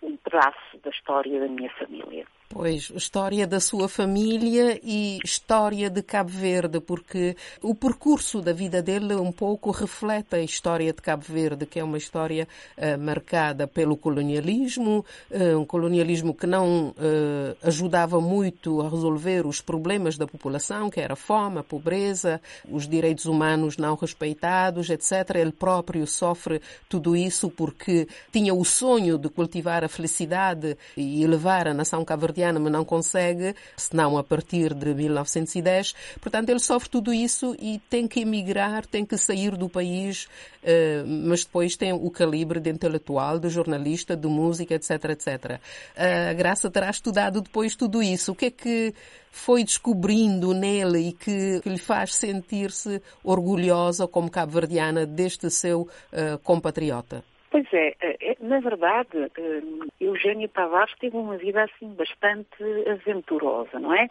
um 0.00 0.16
pedaço 0.16 0.78
da 0.82 0.90
história 0.90 1.40
da 1.40 1.48
minha 1.48 1.70
família. 1.70 2.24
Pois, 2.54 2.92
história 2.94 3.46
da 3.46 3.58
sua 3.58 3.88
família 3.88 4.78
e 4.84 5.18
história 5.24 5.88
de 5.88 6.02
Cabo 6.02 6.28
Verde, 6.28 6.80
porque 6.80 7.34
o 7.62 7.74
percurso 7.74 8.42
da 8.42 8.52
vida 8.52 8.82
dele 8.82 9.14
um 9.14 9.32
pouco 9.32 9.70
reflete 9.70 10.36
a 10.36 10.42
história 10.42 10.92
de 10.92 11.00
Cabo 11.00 11.24
Verde, 11.26 11.64
que 11.64 11.80
é 11.80 11.84
uma 11.84 11.96
história 11.96 12.46
uh, 12.76 13.00
marcada 13.00 13.66
pelo 13.66 13.96
colonialismo, 13.96 15.02
uh, 15.30 15.58
um 15.58 15.64
colonialismo 15.64 16.34
que 16.34 16.46
não 16.46 16.88
uh, 16.88 17.56
ajudava 17.62 18.20
muito 18.20 18.82
a 18.82 18.88
resolver 18.90 19.46
os 19.46 19.62
problemas 19.62 20.18
da 20.18 20.26
população, 20.26 20.90
que 20.90 21.00
era 21.00 21.14
a 21.14 21.16
fome, 21.16 21.58
a 21.58 21.64
pobreza, 21.64 22.38
os 22.68 22.86
direitos 22.86 23.24
humanos 23.24 23.78
não 23.78 23.94
respeitados, 23.94 24.90
etc. 24.90 25.36
Ele 25.36 25.52
próprio 25.52 26.06
sofre 26.06 26.60
tudo 26.86 27.16
isso 27.16 27.48
porque 27.48 28.06
tinha 28.30 28.52
o 28.52 28.62
sonho 28.62 29.16
de 29.16 29.30
cultivar 29.30 29.82
a 29.82 29.88
felicidade 29.88 30.76
e 30.94 31.24
elevar 31.24 31.66
a 31.66 31.72
nação 31.72 32.04
cabo-verdiana 32.42 32.58
mas 32.58 32.72
não 32.72 32.84
consegue, 32.84 33.54
senão 33.76 34.18
a 34.18 34.24
partir 34.24 34.74
de 34.74 34.94
1910. 34.94 35.94
Portanto, 36.20 36.50
ele 36.50 36.58
sofre 36.58 36.88
tudo 36.88 37.12
isso 37.12 37.54
e 37.58 37.80
tem 37.88 38.08
que 38.08 38.20
emigrar, 38.20 38.84
tem 38.86 39.04
que 39.04 39.16
sair 39.16 39.56
do 39.56 39.68
país, 39.68 40.28
eh, 40.62 41.04
mas 41.06 41.44
depois 41.44 41.76
tem 41.76 41.92
o 41.92 42.10
calibre 42.10 42.58
de 42.58 42.70
intelectual, 42.70 43.38
de 43.38 43.48
jornalista, 43.48 44.16
de 44.16 44.26
música, 44.26 44.74
etc, 44.74 44.90
etc. 45.10 45.60
A 45.96 46.32
Graça 46.32 46.70
terá 46.70 46.90
estudado 46.90 47.40
depois 47.40 47.76
tudo 47.76 48.02
isso. 48.02 48.32
O 48.32 48.34
que 48.34 48.46
é 48.46 48.50
que 48.50 48.94
foi 49.30 49.64
descobrindo 49.64 50.52
nele 50.52 51.08
e 51.08 51.12
que, 51.12 51.60
que 51.60 51.68
lhe 51.68 51.78
faz 51.78 52.14
sentir-se 52.14 53.00
orgulhosa 53.22 54.06
como 54.06 54.30
cabo-verdiana 54.30 55.06
deste 55.06 55.48
seu 55.50 55.82
uh, 55.82 56.38
compatriota? 56.42 57.24
Pois 57.52 57.70
é, 57.74 57.94
é, 58.00 58.30
é, 58.30 58.36
na 58.40 58.60
verdade, 58.60 59.30
hum, 59.38 59.86
Eugênio 60.00 60.48
Tavares 60.48 60.94
teve 60.98 61.18
uma 61.18 61.36
vida 61.36 61.62
assim 61.64 61.92
bastante 61.92 62.48
aventurosa, 62.90 63.78
não 63.78 63.92
é? 63.92 64.08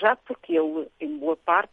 Já 0.00 0.16
porque 0.16 0.56
ele, 0.56 0.88
em 1.00 1.16
boa 1.18 1.36
parte, 1.36 1.70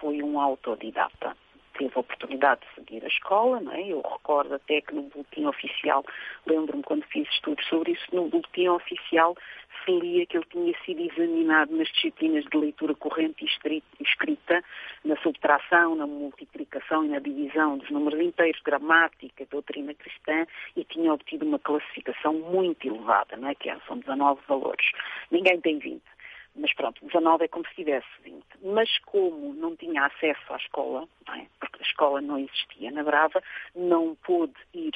foi 0.00 0.22
um 0.22 0.40
autodidata. 0.40 1.36
Teve 1.76 1.92
a 1.94 2.00
oportunidade 2.00 2.60
de 2.60 2.74
seguir 2.74 3.04
a 3.04 3.08
escola, 3.08 3.60
não 3.60 3.72
é? 3.72 3.88
Eu 3.88 4.00
recordo 4.00 4.54
até 4.54 4.80
que 4.80 4.94
no 4.94 5.02
boletim 5.02 5.44
oficial, 5.46 6.04
lembro-me 6.46 6.82
quando 6.82 7.04
fiz 7.06 7.28
estudos 7.28 7.66
sobre 7.66 7.92
isso, 7.92 8.04
no 8.12 8.28
boletim 8.28 8.68
oficial 8.68 9.36
se 9.84 9.90
lia 9.90 10.26
que 10.26 10.36
ele 10.36 10.46
tinha 10.50 10.74
sido 10.84 11.00
examinado 11.02 11.76
nas 11.76 11.88
disciplinas 11.88 12.44
de 12.44 12.56
leitura 12.56 12.94
corrente 12.94 13.44
e 13.44 13.82
escrita, 14.02 14.64
na 15.04 15.16
subtração, 15.16 15.94
na 15.94 16.06
multiplicação 16.06 17.04
e 17.04 17.08
na 17.08 17.18
divisão 17.18 17.78
dos 17.78 17.90
números 17.90 18.20
inteiros, 18.20 18.60
gramática, 18.62 19.46
doutrina 19.50 19.92
cristã, 19.94 20.46
e 20.76 20.84
tinha 20.84 21.12
obtido 21.12 21.44
uma 21.44 21.58
classificação 21.58 22.34
muito 22.34 22.86
elevada, 22.86 23.36
não 23.36 23.48
é? 23.48 23.54
que 23.54 23.74
são 23.86 23.98
19 23.98 24.40
valores. 24.48 24.86
Ninguém 25.30 25.60
tem 25.60 25.78
20. 25.78 26.02
Mas 26.56 26.72
pronto, 26.74 27.04
19 27.04 27.44
é 27.44 27.48
como 27.48 27.66
se 27.68 27.74
tivesse 27.74 28.06
20. 28.22 28.44
Mas 28.62 28.98
como 29.06 29.54
não 29.54 29.74
tinha 29.76 30.06
acesso 30.06 30.52
à 30.52 30.56
escola, 30.56 31.08
é? 31.36 31.46
porque 31.58 31.82
a 31.82 31.86
escola 31.86 32.20
não 32.20 32.38
existia 32.38 32.90
na 32.90 33.02
Brava, 33.02 33.42
não 33.74 34.14
pôde 34.16 34.54
ir 34.72 34.92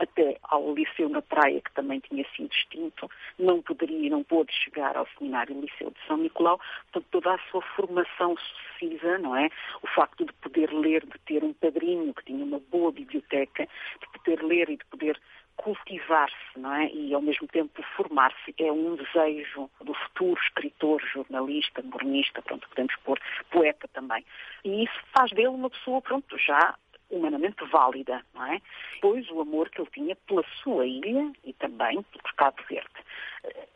até 0.00 0.38
ao 0.42 0.74
Liceu 0.74 1.08
na 1.08 1.20
Praia, 1.20 1.60
que 1.60 1.72
também 1.72 2.00
tinha 2.00 2.24
sido 2.34 2.50
extinto, 2.52 3.10
não 3.38 3.60
poderia, 3.60 4.08
não 4.10 4.24
pôde 4.24 4.52
chegar 4.52 4.96
ao 4.96 5.06
Seminário 5.18 5.60
Liceu 5.60 5.90
de 5.90 6.06
São 6.06 6.16
Nicolau, 6.16 6.58
portanto, 6.90 7.06
toda 7.10 7.34
a 7.34 7.38
sua 7.50 7.60
formação 7.76 8.34
sucessiva, 8.36 9.18
não 9.18 9.36
é? 9.36 9.50
O 9.82 9.86
facto 9.88 10.24
de 10.24 10.32
poder 10.34 10.72
ler, 10.72 11.04
de 11.04 11.18
ter 11.26 11.44
um 11.44 11.52
padrinho 11.52 12.14
que 12.14 12.24
tinha 12.24 12.44
uma 12.44 12.58
boa 12.58 12.90
biblioteca, 12.90 13.68
de 14.00 14.18
poder 14.18 14.42
ler 14.42 14.70
e 14.70 14.76
de 14.78 14.84
poder 14.86 15.20
cultivar-se, 15.62 16.58
não 16.58 16.74
é? 16.74 16.90
E 16.90 17.12
ao 17.14 17.20
mesmo 17.20 17.46
tempo 17.48 17.82
formar-se 17.96 18.54
é 18.58 18.72
um 18.72 18.96
desejo 18.96 19.70
do 19.82 19.94
futuro 19.94 20.40
escritor, 20.40 21.02
jornalista, 21.12 21.82
mornista, 21.82 22.40
pronto, 22.42 22.68
podemos 22.68 22.94
pôr 23.04 23.20
poeta 23.50 23.86
também. 23.92 24.24
E 24.64 24.84
isso 24.84 25.00
faz 25.14 25.30
dele 25.32 25.48
uma 25.48 25.70
pessoa, 25.70 26.00
pronto, 26.00 26.38
já 26.38 26.74
humanamente 27.10 27.64
válida, 27.66 28.24
não 28.34 28.46
é? 28.46 28.60
Pois 29.00 29.28
o 29.30 29.40
amor 29.40 29.68
que 29.68 29.80
ele 29.80 29.90
tinha 29.92 30.16
pela 30.16 30.44
sua 30.62 30.86
ilha 30.86 31.32
e 31.44 31.52
também 31.54 32.00
por 32.02 32.32
Cabo 32.34 32.62
Verde. 32.68 32.88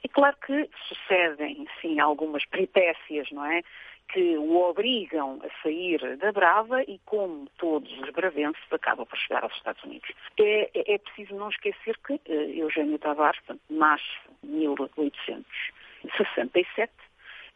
É 0.03 0.09
claro 0.09 0.37
que 0.47 0.71
sucedem, 0.89 1.67
sim, 1.81 1.99
algumas 1.99 2.45
peripécias, 2.47 3.31
não 3.33 3.45
é? 3.45 3.63
Que 4.09 4.37
o 4.37 4.57
obrigam 4.57 5.41
a 5.43 5.49
sair 5.63 6.17
da 6.19 6.31
Brava 6.31 6.83
e, 6.83 7.01
como 7.05 7.49
todos 7.59 7.91
os 8.01 8.11
bravenses, 8.11 8.63
acaba 8.71 9.05
por 9.05 9.19
chegar 9.19 9.43
aos 9.43 9.57
Estados 9.57 9.83
Unidos. 9.83 10.09
É, 10.39 10.71
é, 10.75 10.95
é 10.95 10.99
preciso 10.99 11.35
não 11.35 11.49
esquecer 11.49 11.99
que 11.99 12.13
uh, 12.15 12.33
Eugênio 12.33 12.97
Tavares 12.99 13.41
nasce 13.69 14.05
em 14.43 14.49
1867 14.49 16.93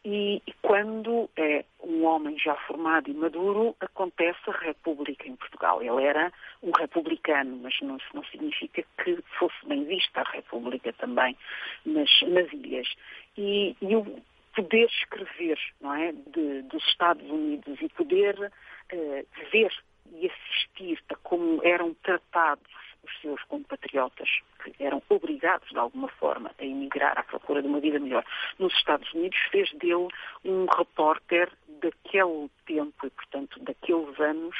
e, 0.04 0.40
e, 0.46 0.52
quando 0.62 1.28
é 1.36 1.64
um 1.82 2.04
homem 2.04 2.38
já 2.38 2.54
formado 2.54 3.10
e 3.10 3.14
maduro, 3.14 3.74
acontece 3.80 4.38
a 4.46 4.52
República 4.52 5.28
em 5.28 5.34
Portugal. 5.34 5.82
Ele 5.82 6.04
era 6.04 6.32
um 6.62 6.70
republicano, 6.70 7.58
mas 7.62 7.74
não, 7.82 7.98
não 8.14 8.24
significa 8.24 8.84
que 9.02 9.18
fosse 9.38 9.56
bem 9.66 9.84
vista 9.84 10.20
a 10.20 10.30
República 10.30 10.92
também 10.94 11.36
nas, 11.84 12.10
nas 12.22 12.52
ilhas. 12.52 12.88
E, 13.36 13.76
e 13.82 13.96
o 13.96 14.22
poder 14.58 14.86
escrever 14.86 15.58
não 15.80 15.94
é, 15.94 16.10
de, 16.12 16.62
dos 16.62 16.84
Estados 16.88 17.24
Unidos 17.30 17.80
e 17.80 17.88
poder 17.90 18.36
uh, 18.40 19.26
ver 19.52 19.72
e 20.10 20.26
assistir 20.26 21.00
a 21.10 21.14
como 21.16 21.62
eram 21.62 21.94
tratados 22.02 22.72
os 23.04 23.20
seus 23.20 23.40
compatriotas, 23.44 24.28
que 24.64 24.74
eram 24.82 25.00
obrigados, 25.08 25.68
de 25.68 25.78
alguma 25.78 26.08
forma, 26.08 26.50
a 26.58 26.64
emigrar 26.64 27.16
à 27.16 27.22
procura 27.22 27.62
de 27.62 27.68
uma 27.68 27.78
vida 27.78 28.00
melhor 28.00 28.24
nos 28.58 28.74
Estados 28.74 29.12
Unidos, 29.14 29.38
fez 29.52 29.70
dele 29.74 30.08
um 30.44 30.66
repórter 30.66 31.50
daquele 31.80 32.50
tempo 32.66 33.06
e, 33.06 33.10
portanto, 33.10 33.60
daqueles 33.60 34.18
anos, 34.18 34.56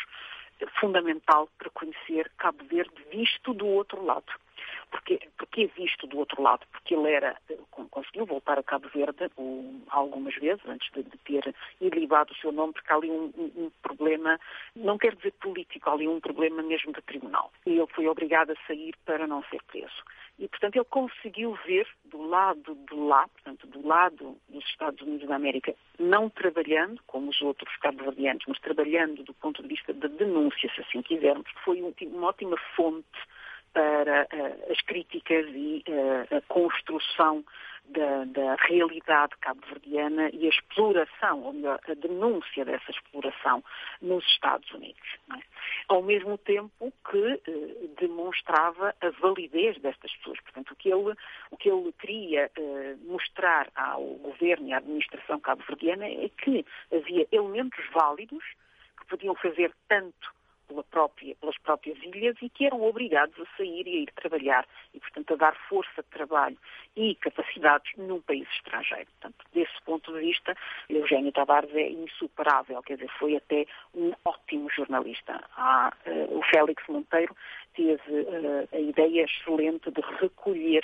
fundamental 0.80 1.48
para 1.58 1.70
conhecer 1.70 2.30
Cabo 2.38 2.64
Verde 2.64 2.94
visto 3.11 3.52
do 3.52 3.66
outro 3.66 4.04
lado. 4.04 4.32
Porque, 4.90 5.20
porque 5.37 5.62
é 5.62 5.66
visto 5.66 6.07
do 6.07 6.18
outro 6.18 6.42
lado? 6.42 6.66
Porque 6.72 6.94
ele 6.94 7.11
era, 7.11 7.37
conseguiu 7.90 8.27
voltar 8.27 8.59
a 8.59 8.62
Cabo 8.62 8.88
Verde 8.88 9.31
um, 9.37 9.83
algumas 9.88 10.35
vezes, 10.37 10.64
antes 10.66 10.90
de, 10.92 11.03
de 11.03 11.18
ter 11.18 11.55
ilibado 11.81 12.33
o 12.33 12.37
seu 12.37 12.53
nome, 12.53 12.72
porque 12.72 12.92
há 12.92 12.96
ali 12.96 13.11
um, 13.11 13.33
um, 13.37 13.64
um, 13.64 13.70
problema, 13.83 14.38
não 14.74 14.98
quero 14.98 15.16
dizer 15.16 15.33
político, 15.33 15.88
há 15.88 15.92
ali 15.92 16.09
um 16.09 16.20
problema 16.20 16.62
mesmo 16.62 16.92
de 16.92 17.03
tribunal. 17.03 17.53
E 17.66 17.79
ele 17.79 17.87
foi 17.88 18.09
obrigado 18.09 18.51
a 18.53 18.66
sair 18.66 18.94
para 19.05 19.27
não 19.27 19.42
ser 19.44 19.62
preso. 19.64 20.03
E, 20.38 20.46
portanto, 20.46 20.77
ele 20.77 20.85
conseguiu 20.85 21.59
ver 21.66 21.87
do 22.05 22.22
lado 22.22 22.74
de 22.88 22.94
lá, 22.94 23.27
portanto, 23.29 23.66
do 23.66 23.87
lado 23.87 24.37
dos 24.48 24.64
Estados 24.66 25.01
Unidos 25.03 25.27
da 25.27 25.35
América, 25.35 25.74
não 25.98 26.31
trabalhando, 26.31 27.01
como 27.07 27.31
os 27.31 27.42
outros 27.42 27.77
cabo-verdianos, 27.79 28.44
mas 28.46 28.61
trabalhando 28.61 29.24
do 29.24 29.35
ponto 29.35 29.61
de 29.62 29.68
vista 29.68 29.92
da 29.92 30.07
denúncia, 30.07 30.70
se 30.72 30.81
assim 30.81 31.03
quisermos, 31.03 31.51
foi 31.64 31.83
uma 31.83 32.29
ótima 32.29 32.57
fonte 32.77 33.18
para 33.72 34.28
uh, 34.33 34.72
as 34.72 34.81
críticas 34.83 35.46
e 35.48 35.85
uh, 35.88 36.37
a 36.37 36.40
construção 36.42 37.44
da, 37.88 38.24
da 38.24 38.54
realidade 38.57 39.35
cabo-verdiana 39.40 40.31
e 40.33 40.46
a 40.46 40.48
exploração, 40.48 41.42
ou 41.42 41.52
melhor, 41.52 41.81
a 41.88 41.94
denúncia 41.94 42.64
dessa 42.64 42.90
exploração 42.90 43.64
nos 44.00 44.24
Estados 44.26 44.70
Unidos. 44.72 45.09
É? 45.35 45.40
Ao 45.88 46.02
mesmo 46.02 46.37
tempo 46.38 46.92
que 47.11 47.40
eh, 47.46 47.88
demonstrava 47.98 48.94
a 49.00 49.11
validez 49.20 49.78
destas 49.78 50.12
pessoas. 50.16 50.40
Portanto, 50.40 50.72
o 50.72 50.76
que 50.76 50.90
ele, 50.90 51.14
o 51.50 51.57
que 51.57 51.70
ele 51.70 51.92
queria 51.98 52.50
eh, 52.57 52.96
mostrar 53.04 53.68
ao 53.74 54.02
governo 54.02 54.68
e 54.68 54.72
à 54.72 54.78
administração 54.78 55.40
cabo-verdiana 55.40 56.07
é 56.07 56.28
que 56.28 56.64
havia 56.92 57.26
elementos 57.33 57.85
válidos 57.92 58.44
que 58.98 59.07
podiam 59.07 59.35
fazer 59.37 59.72
tanto 59.88 60.38
pela 60.68 60.85
própria, 60.85 61.35
pelas 61.37 61.57
próprias 61.59 61.98
ilhas 62.02 62.37
e 62.42 62.48
que 62.48 62.66
eram 62.66 62.83
obrigados 62.83 63.35
a 63.40 63.57
sair 63.57 63.87
e 63.87 63.96
a 63.96 64.00
ir 64.02 64.12
trabalhar 64.14 64.66
e, 64.94 65.00
portanto, 65.00 65.33
a 65.33 65.37
dar 65.37 65.57
força 65.68 66.02
de 66.02 66.09
trabalho 66.11 66.59
e 66.94 67.14
capacidades 67.16 67.90
num 67.96 68.20
país 68.20 68.46
estrangeiro. 68.52 69.07
Portanto, 69.20 69.44
desse 69.52 69.83
ponto 69.85 70.12
de 70.12 70.20
vista, 70.20 70.54
Eugênio 70.88 71.33
Tavares 71.33 71.74
é 71.74 71.88
insuperável, 71.90 72.83
quer 72.83 72.94
dizer, 72.94 73.11
foi 73.18 73.37
até 73.37 73.66
um 73.94 74.12
ótimo 74.24 74.68
jornalista. 74.70 75.42
Há, 75.57 75.92
uh, 76.07 76.38
o 76.38 76.42
Félix 76.44 76.83
Monteiro 76.88 77.35
teve 77.79 78.21
uh, 78.23 78.69
a 78.73 78.81
ideia 78.81 79.25
excelente 79.25 79.88
de 79.93 80.01
recolher 80.21 80.83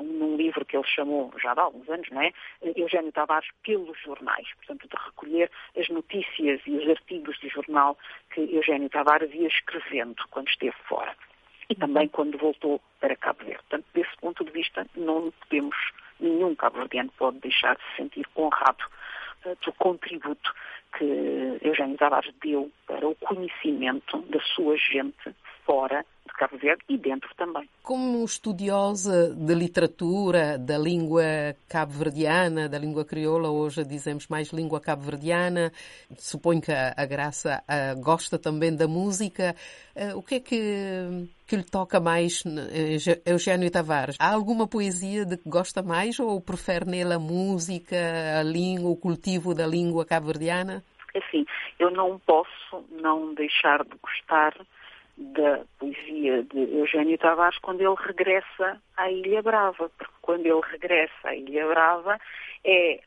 num 0.00 0.36
livro 0.36 0.64
que 0.64 0.76
ele 0.76 0.86
chamou, 0.88 1.32
já 1.40 1.52
há 1.52 1.60
alguns 1.60 1.88
anos, 1.88 2.08
não 2.10 2.20
é? 2.20 2.32
Eugênio 2.74 3.12
Tavares 3.12 3.48
pelos 3.62 3.96
jornais, 4.00 4.48
portanto, 4.56 4.88
de 4.88 5.04
recolher 5.04 5.50
as 5.78 5.88
notícias 5.88 6.60
e 6.66 6.72
os 6.72 6.88
artigos 6.88 7.38
de 7.38 7.48
jornal 7.48 7.96
que 8.32 8.40
Eugênio 8.40 8.88
Tavares 8.88 9.32
ia 9.32 9.46
escrevendo 9.46 10.16
quando 10.30 10.48
esteve 10.48 10.74
fora. 10.88 11.14
e 11.70 11.74
também 11.74 12.08
quando 12.08 12.36
voltou 12.36 12.80
para 13.00 13.16
Cabo 13.16 13.44
Verde. 13.44 13.62
Portanto, 13.68 13.86
desse 13.94 14.16
ponto 14.20 14.44
de 14.44 14.50
vista, 14.50 14.84
não 14.96 15.32
podemos, 15.42 15.76
nenhum 16.18 16.54
cabo-verdiano 16.54 17.10
pode 17.16 17.38
deixar 17.38 17.76
de 17.76 17.82
se 17.82 17.96
sentir 17.96 18.26
honrado 18.36 18.84
uh, 19.46 19.56
pelo 19.56 19.72
contributo 19.76 20.52
que 20.98 21.58
Eugênio 21.62 21.96
Tavares 21.96 22.34
deu 22.42 22.70
para 22.86 23.06
o 23.06 23.14
conhecimento 23.14 24.18
da 24.22 24.40
sua 24.40 24.76
gente 24.76 25.34
fora 25.64 26.04
de 26.26 26.32
Cabo 26.34 26.56
Verde 26.56 26.82
e 26.88 26.96
dentro 26.96 27.28
também. 27.36 27.68
Como 27.82 28.24
estudiosa 28.24 29.34
de 29.34 29.54
literatura, 29.54 30.56
da 30.58 30.78
língua 30.78 31.24
cabo-verdiana, 31.68 32.68
da 32.68 32.78
língua 32.78 33.04
crioula, 33.04 33.50
hoje 33.50 33.84
dizemos 33.84 34.28
mais 34.28 34.48
língua 34.50 34.80
cabo-verdiana, 34.80 35.72
suponho 36.16 36.60
que 36.60 36.72
a, 36.72 37.04
Graça 37.06 37.62
gosta 37.98 38.38
também 38.38 38.74
da 38.74 38.86
música. 38.86 39.54
Uh, 39.94 40.18
o 40.18 40.22
que 40.22 40.36
é 40.36 40.40
que, 40.40 41.28
que 41.46 41.56
lhe 41.56 41.64
toca 41.64 42.00
mais, 42.00 42.42
Eugênio 43.26 43.70
Tavares? 43.70 44.16
Há 44.18 44.32
alguma 44.32 44.66
poesia 44.66 45.26
de 45.26 45.36
que 45.36 45.48
gosta 45.48 45.82
mais 45.82 46.18
ou 46.18 46.40
prefere 46.40 46.86
nele 46.86 47.12
a 47.12 47.18
música, 47.18 47.96
a 48.38 48.42
língua, 48.42 48.90
o 48.90 48.96
cultivo 48.96 49.54
da 49.54 49.66
língua 49.66 50.06
cabo-verdiana? 50.06 50.82
Assim, 51.14 51.44
eu 51.78 51.90
não 51.90 52.18
posso 52.20 52.84
não 52.90 53.34
deixar 53.34 53.84
de 53.84 53.94
gostar 54.00 54.54
da 55.22 55.64
poesia 55.78 56.42
de 56.42 56.78
Eugênio 56.78 57.18
Tavares 57.18 57.58
quando 57.58 57.80
ele 57.80 57.94
regressa 57.98 58.80
à 58.96 59.10
Ilha 59.10 59.42
Brava, 59.42 59.88
porque 59.90 60.14
quando 60.20 60.46
ele 60.46 60.60
regressa 60.70 61.28
à 61.28 61.34
Ilha 61.34 61.66
Brava 61.66 62.18
é, 62.64 63.00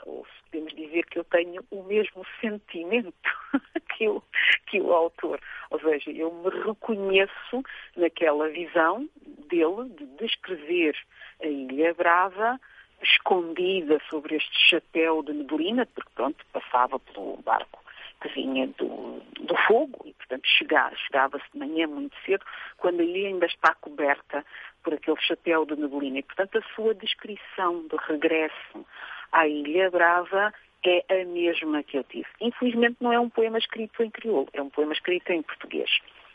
podemos 0.51 0.73
dizer 0.73 1.05
que 1.05 1.19
eu 1.19 1.23
tenho 1.25 1.63
o 1.71 1.83
mesmo 1.83 2.25
sentimento 2.41 3.13
que 3.95 4.07
o, 4.07 4.21
que 4.67 4.81
o 4.81 4.93
autor. 4.93 5.39
Ou 5.69 5.79
seja, 5.79 6.11
eu 6.11 6.31
me 6.33 6.49
reconheço 6.49 7.63
naquela 7.95 8.49
visão 8.49 9.07
dele 9.49 9.89
de 9.97 10.05
descrever 10.17 10.95
a 11.41 11.47
Ilha 11.47 11.93
Brava 11.93 12.59
escondida 13.01 13.99
sobre 14.09 14.35
este 14.35 14.69
chapéu 14.69 15.21
de 15.21 15.33
neblina, 15.33 15.85
porque 15.85 16.09
pronto, 16.15 16.45
passava 16.51 16.99
pelo 16.99 17.37
barco 17.43 17.84
que 18.25 18.33
vinha 18.33 18.67
do, 18.67 19.21
do 19.41 19.55
fogo 19.67 20.01
e, 20.05 20.13
portanto, 20.13 20.45
chegava, 20.45 20.95
chegava-se 20.95 21.45
de 21.53 21.59
manhã 21.59 21.87
muito 21.87 22.15
cedo, 22.25 22.43
quando 22.77 22.99
a 22.99 23.03
ilha 23.03 23.29
ainda 23.29 23.45
está 23.45 23.75
coberta 23.75 24.43
por 24.83 24.93
aquele 24.93 25.19
chapéu 25.21 25.65
de 25.65 25.75
neblina. 25.75 26.19
E, 26.19 26.23
portanto, 26.23 26.57
a 26.57 26.75
sua 26.75 26.93
descrição 26.95 27.87
de 27.87 27.95
regresso 28.07 28.85
à 29.31 29.47
Ilha 29.47 29.91
Brava 29.91 30.53
é 30.83 31.21
a 31.21 31.25
mesma 31.25 31.83
que 31.83 31.97
eu 31.97 32.03
tive. 32.03 32.27
Infelizmente 32.39 32.97
não 33.01 33.11
é 33.11 33.19
um 33.19 33.29
poema 33.29 33.57
escrito 33.57 34.03
em 34.03 34.11
crioulo, 34.11 34.47
é 34.53 34.61
um 34.61 34.69
poema 34.69 34.93
escrito 34.93 35.31
em 35.31 35.41
português. 35.41 35.89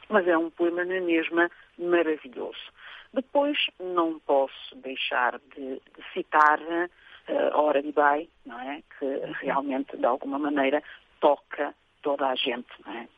Mas 0.09 0.26
é 0.26 0.37
um 0.37 0.50
poema 0.50 0.85
na 0.85 1.00
mesma 1.00 1.48
maravilhoso. 1.79 2.59
Depois 3.14 3.59
não 3.79 4.18
posso 4.20 4.74
deixar 4.76 5.38
de, 5.55 5.74
de 5.74 6.12
citar 6.12 6.59
uh, 6.61 7.57
Hora 7.57 7.81
de 7.81 7.92
Bai, 7.92 8.29
não 8.44 8.59
é? 8.61 8.83
que 8.98 9.07
realmente 9.40 9.96
de 9.96 10.05
alguma 10.05 10.38
maneira 10.38 10.83
toca 11.20 11.72
toda 12.03 12.29
a 12.29 12.35
gente, 12.35 12.69
não 12.85 12.93
é? 12.93 13.09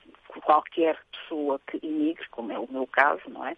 Qualquer 0.45 0.99
pessoa 1.12 1.61
que 1.66 1.79
imigre, 1.83 2.27
como 2.31 2.53
é 2.53 2.59
o 2.59 2.71
meu 2.71 2.87
caso, 2.87 3.23
não 3.29 3.47
é? 3.47 3.57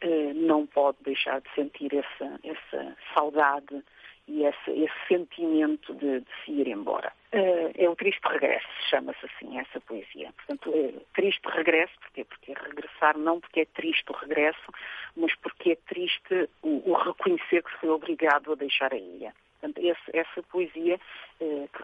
Eh, 0.00 0.32
não 0.34 0.66
pode 0.66 0.98
deixar 1.02 1.40
de 1.40 1.48
sentir 1.54 1.94
essa, 1.94 2.40
essa 2.44 2.96
saudade 3.14 3.82
e 4.28 4.44
esse, 4.44 4.70
esse 4.70 5.08
sentimento 5.08 5.94
de, 5.94 6.20
de, 6.20 6.26
se 6.44 6.50
ir 6.50 6.68
embora. 6.68 7.12
Eh, 7.32 7.72
é 7.76 7.88
o 7.88 7.96
triste 7.96 8.20
regresso, 8.26 8.66
chama-se 8.90 9.24
assim 9.24 9.58
essa 9.58 9.80
poesia. 9.80 10.32
Portanto, 10.36 10.72
é 10.74 10.92
triste 11.14 11.42
regresso, 11.48 11.94
porquê? 12.00 12.24
Porque 12.24 12.52
é 12.52 12.54
regressar 12.54 13.16
não 13.16 13.40
porque 13.40 13.60
é 13.60 13.64
triste 13.66 14.10
o 14.10 14.16
regresso, 14.16 14.72
mas 15.16 15.34
porque 15.36 15.72
é 15.72 15.76
triste 15.88 16.48
o, 16.62 16.90
o 16.90 16.94
reconhecer 16.94 17.62
que 17.62 17.78
foi 17.78 17.88
obrigado 17.88 18.52
a 18.52 18.56
deixar 18.56 18.92
a 18.92 18.98
ilha. 18.98 19.32
Portanto, 19.60 19.78
esse, 19.78 20.16
essa 20.16 20.42
poesia, 20.42 21.00
eh, 21.40 21.68
que 21.72 21.82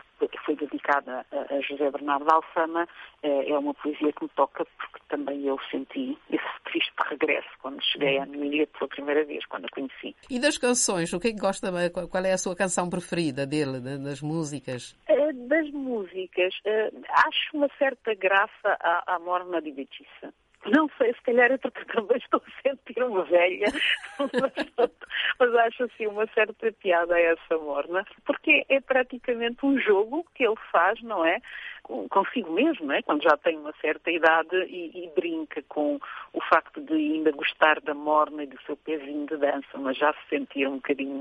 foi 0.52 0.56
dedicada 0.56 1.24
a, 1.32 1.60
José 1.60 1.90
Bernardo 1.90 2.30
Alfama, 2.30 2.86
eh, 3.22 3.50
é 3.50 3.58
uma 3.58 3.74
poesia 3.74 4.12
que 4.12 4.24
me 4.24 4.30
toca 4.30 4.64
porque 4.64 4.98
também 5.08 5.44
eu 5.46 5.58
senti 5.70 6.18
esse 6.30 6.62
triste 6.64 6.92
regresso 7.08 7.48
quando 7.60 7.82
cheguei 7.82 8.18
à 8.18 8.26
ilha 8.26 8.66
pela 8.66 8.88
primeira 8.88 9.24
vez, 9.24 9.44
quando 9.46 9.66
a 9.66 9.68
conheci. 9.68 10.14
E 10.30 10.38
das 10.38 10.58
canções, 10.58 11.12
o 11.12 11.20
que 11.20 11.28
é 11.28 11.32
que 11.32 11.40
gosta, 11.40 11.68
qual 11.90 12.24
é 12.24 12.32
a 12.32 12.38
sua 12.38 12.56
canção 12.56 12.88
preferida 12.88 13.46
dele, 13.46 13.80
das 13.80 14.20
músicas? 14.20 14.96
Eh, 15.08 15.32
das 15.32 15.70
músicas, 15.70 16.54
eh, 16.64 16.90
acho 17.08 17.56
uma 17.56 17.68
certa 17.78 18.14
graça 18.14 18.76
à, 18.80 19.14
à 19.14 19.18
Morna 19.18 19.60
de 19.60 19.72
Betiça. 19.72 20.32
Não 20.66 20.88
sei, 20.96 21.12
se 21.12 21.22
calhar 21.22 21.58
porque 21.58 21.84
também 21.86 22.16
estou 22.18 22.40
a 22.40 22.62
sentir 22.68 23.02
uma 23.02 23.24
velha, 23.24 23.66
mas, 24.18 24.30
mas, 25.38 25.54
acho 25.56 25.84
assim 25.84 26.06
uma 26.06 26.26
certa 26.28 26.72
piada 26.72 27.14
a 27.16 27.20
essa 27.20 27.58
morna, 27.58 28.04
porque 28.24 28.64
é 28.68 28.80
praticamente 28.80 29.66
um 29.66 29.78
jogo 29.80 30.24
que 30.34 30.44
ele 30.44 30.56
faz, 30.70 31.02
não 31.02 31.24
é? 31.24 31.40
Consigo 31.82 32.52
mesmo, 32.52 32.86
não 32.86 32.94
é? 32.94 33.02
quando 33.02 33.22
já 33.22 33.36
tem 33.36 33.58
uma 33.58 33.72
certa 33.80 34.10
idade 34.10 34.56
e, 34.68 35.04
e, 35.04 35.10
brinca 35.14 35.62
com 35.68 35.98
o 36.32 36.40
facto 36.48 36.80
de 36.80 36.94
ainda 36.94 37.30
gostar 37.32 37.80
da 37.80 37.94
morna 37.94 38.44
e 38.44 38.46
do 38.46 38.60
seu 38.62 38.76
pezinho 38.76 39.26
de 39.26 39.36
dança, 39.36 39.76
mas 39.78 39.96
já 39.96 40.12
se 40.12 40.28
sentia 40.30 40.70
um 40.70 40.76
bocadinho 40.76 41.20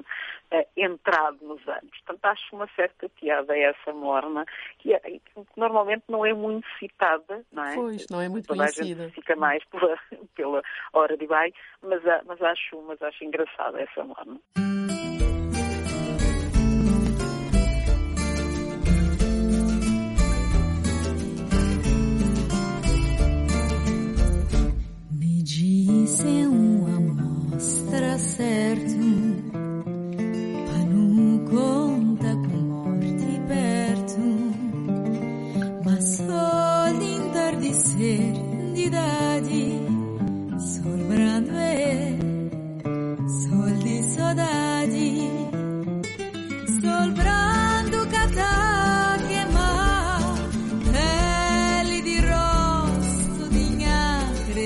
uh, 0.52 0.66
entrado 0.78 1.38
nos 1.42 1.68
anos. 1.68 1.92
Portanto, 2.06 2.26
acho 2.26 2.56
uma 2.56 2.68
certa 2.76 3.10
piada 3.10 3.58
essa 3.58 3.92
morna, 3.92 4.46
que, 4.80 4.94
é, 4.94 5.00
que, 5.00 5.22
normalmente 5.58 6.04
não 6.08 6.26
é 6.26 6.34
muito 6.34 6.68
citada, 6.80 7.44
não 7.52 7.66
é? 7.66 7.76
Pois, 7.76 8.06
não 8.10 8.22
é 8.22 8.30
muito 8.30 8.48
Toda 8.48 8.60
conhecida. 8.60 9.04
A 9.04 9.06
gente 9.08 9.16
fica 9.16 9.36
mais 9.36 9.64
pela, 9.66 9.98
pela 10.36 10.62
hora 10.94 11.18
de 11.18 11.26
vai, 11.26 11.54
mas, 11.82 12.06
ah, 12.08 12.22
mas, 12.26 12.42
acho, 12.42 12.82
mas 12.84 13.02
acho 13.02 13.24
engraçada 13.24 13.82
essa 13.82 14.04
morna. 14.04 14.40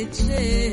Cresceu 0.05 0.64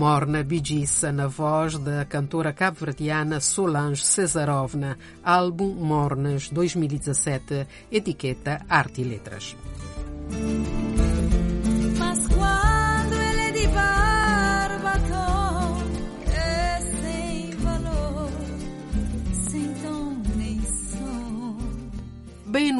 morna 0.00 0.42
bidiça 0.42 1.12
na 1.12 1.26
voz 1.26 1.76
da 1.76 2.06
cantora 2.06 2.54
cabo-verdiana 2.54 3.38
Solange 3.38 4.02
Cesarovna, 4.02 4.96
álbum 5.22 5.74
Mornas 5.74 6.48
2017, 6.48 7.66
etiqueta 7.92 8.64
Arte 8.66 9.02
e 9.02 9.04
Letras. 9.04 9.54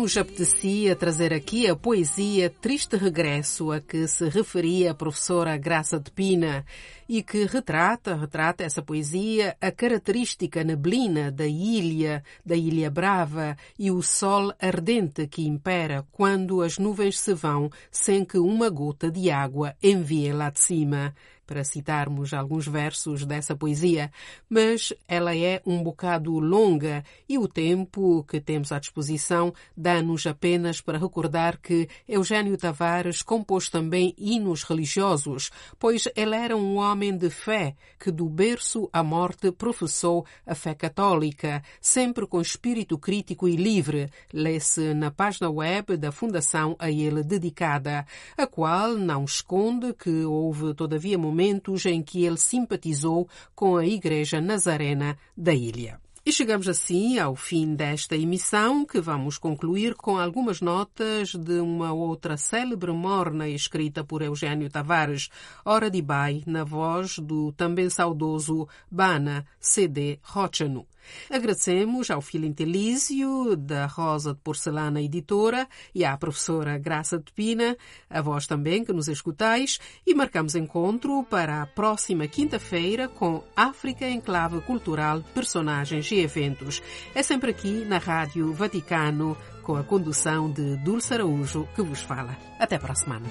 Nos 0.00 0.16
apetecia 0.16 0.96
trazer 0.96 1.30
aqui 1.30 1.68
a 1.68 1.76
poesia 1.76 2.48
Triste 2.48 2.96
Regresso 2.96 3.70
a 3.70 3.82
que 3.82 4.08
se 4.08 4.30
referia 4.30 4.92
a 4.92 4.94
professora 4.94 5.58
Graça 5.58 6.00
de 6.00 6.10
Pina 6.10 6.64
e 7.06 7.22
que 7.22 7.44
retrata, 7.44 8.14
retrata 8.14 8.64
essa 8.64 8.80
poesia 8.80 9.54
a 9.60 9.70
característica 9.70 10.64
neblina 10.64 11.30
da 11.30 11.46
ilha, 11.46 12.24
da 12.46 12.56
Ilha 12.56 12.90
Brava 12.90 13.58
e 13.78 13.90
o 13.90 14.00
sol 14.00 14.54
ardente 14.58 15.26
que 15.26 15.46
impera 15.46 16.06
quando 16.10 16.62
as 16.62 16.78
nuvens 16.78 17.20
se 17.20 17.34
vão 17.34 17.70
sem 17.90 18.24
que 18.24 18.38
uma 18.38 18.70
gota 18.70 19.10
de 19.10 19.30
água 19.30 19.76
envie 19.82 20.32
lá 20.32 20.48
de 20.48 20.60
cima 20.60 21.14
para 21.50 21.64
citarmos 21.64 22.32
alguns 22.32 22.68
versos 22.68 23.26
dessa 23.26 23.56
poesia, 23.56 24.12
mas 24.48 24.92
ela 25.08 25.36
é 25.36 25.60
um 25.66 25.82
bocado 25.82 26.38
longa 26.38 27.04
e 27.28 27.38
o 27.38 27.48
tempo 27.48 28.22
que 28.22 28.40
temos 28.40 28.70
à 28.70 28.78
disposição 28.78 29.52
dá-nos 29.76 30.28
apenas 30.28 30.80
para 30.80 30.96
recordar 30.96 31.58
que 31.58 31.88
Eugênio 32.08 32.56
Tavares 32.56 33.20
compôs 33.20 33.68
também 33.68 34.14
hinos 34.16 34.62
religiosos, 34.62 35.50
pois 35.76 36.06
ele 36.14 36.36
era 36.36 36.56
um 36.56 36.76
homem 36.76 37.16
de 37.16 37.28
fé 37.28 37.74
que 37.98 38.12
do 38.12 38.28
berço 38.28 38.88
à 38.92 39.02
morte 39.02 39.50
professou 39.50 40.24
a 40.46 40.54
fé 40.54 40.72
católica, 40.72 41.64
sempre 41.80 42.28
com 42.28 42.40
espírito 42.40 42.96
crítico 42.96 43.48
e 43.48 43.56
livre, 43.56 44.08
lê-se 44.32 44.94
na 44.94 45.10
página 45.10 45.50
web 45.50 45.96
da 45.96 46.12
Fundação 46.12 46.76
a 46.78 46.88
ele 46.88 47.24
dedicada, 47.24 48.06
a 48.38 48.46
qual 48.46 48.94
não 48.94 49.24
esconde 49.24 49.92
que 49.94 50.24
houve 50.24 50.74
todavia 50.74 51.18
momentos 51.18 51.39
em 51.40 52.02
que 52.02 52.24
ele 52.24 52.38
simpatizou 52.38 53.28
com 53.54 53.76
a 53.76 53.86
Igreja 53.86 54.40
Nazarena 54.40 55.16
da 55.36 55.54
ilha. 55.54 56.00
E 56.24 56.30
chegamos 56.30 56.68
assim 56.68 57.18
ao 57.18 57.34
fim 57.34 57.74
desta 57.74 58.14
emissão, 58.14 58.84
que 58.84 59.00
vamos 59.00 59.38
concluir 59.38 59.94
com 59.94 60.18
algumas 60.18 60.60
notas 60.60 61.34
de 61.34 61.60
uma 61.60 61.94
outra 61.94 62.36
célebre 62.36 62.92
morna 62.92 63.48
escrita 63.48 64.04
por 64.04 64.20
Eugênio 64.20 64.68
Tavares, 64.68 65.30
Hora 65.64 65.90
de 65.90 66.02
Bai, 66.02 66.42
na 66.46 66.62
voz 66.62 67.18
do 67.18 67.52
também 67.52 67.88
saudoso 67.88 68.68
Bana 68.90 69.46
C.D. 69.58 70.18
Rochanu. 70.22 70.86
Agradecemos 71.30 72.10
ao 72.10 72.20
filho 72.20 72.46
Intelísio, 72.46 73.56
da 73.56 73.86
Rosa 73.86 74.34
de 74.34 74.40
Porcelana 74.40 75.00
Editora, 75.00 75.68
e 75.94 76.04
à 76.04 76.16
professora 76.16 76.78
Graça 76.78 77.18
de 77.18 77.32
Pina, 77.32 77.76
a 78.08 78.20
vós 78.20 78.46
também 78.46 78.84
que 78.84 78.92
nos 78.92 79.08
escutais, 79.08 79.78
e 80.06 80.14
marcamos 80.14 80.54
encontro 80.54 81.24
para 81.24 81.62
a 81.62 81.66
próxima 81.66 82.26
quinta-feira 82.26 83.08
com 83.08 83.42
África 83.56 84.06
em 84.06 84.20
Clave 84.20 84.60
Cultural, 84.62 85.22
Personagens 85.34 86.10
e 86.10 86.20
Eventos. 86.20 86.82
É 87.14 87.22
sempre 87.22 87.50
aqui 87.50 87.84
na 87.84 87.98
Rádio 87.98 88.52
Vaticano, 88.52 89.36
com 89.62 89.76
a 89.76 89.84
condução 89.84 90.50
de 90.50 90.76
Dulce 90.78 91.14
Araújo, 91.14 91.68
que 91.74 91.82
vos 91.82 92.00
fala. 92.02 92.36
Até 92.58 92.78
para 92.78 92.92
a 92.92 92.96
semana. 92.96 93.26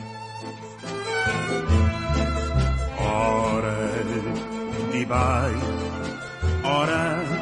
Ora 3.02 3.80
ora 6.64 7.38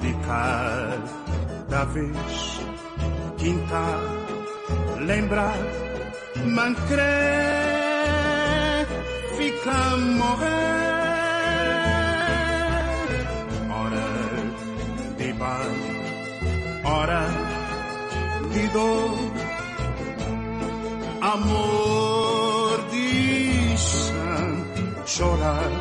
di 0.00 0.14
cada 0.26 1.84
vez 1.92 2.64
quinta 3.38 3.84
lembrar 4.98 5.58
mancre 6.44 7.12
fica 9.36 9.96
morrer 10.20 10.64
ora 13.68 14.08
di 15.16 15.32
bai 15.32 15.76
ora 16.84 17.24
di 18.52 18.64
dor 18.72 19.33
amor 21.34 22.76
di 22.90 23.74
chorar 25.04 25.72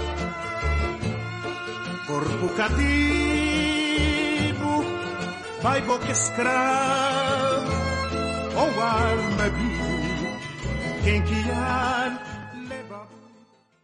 corpo 2.08 2.48
cativo 2.58 2.84
vai 5.62 5.82
boca 5.82 6.12
escravo 6.12 7.74
ou 8.62 8.82
arma 8.82 9.50
vil 9.58 10.38
quem 11.04 11.22
guiar 11.22 11.93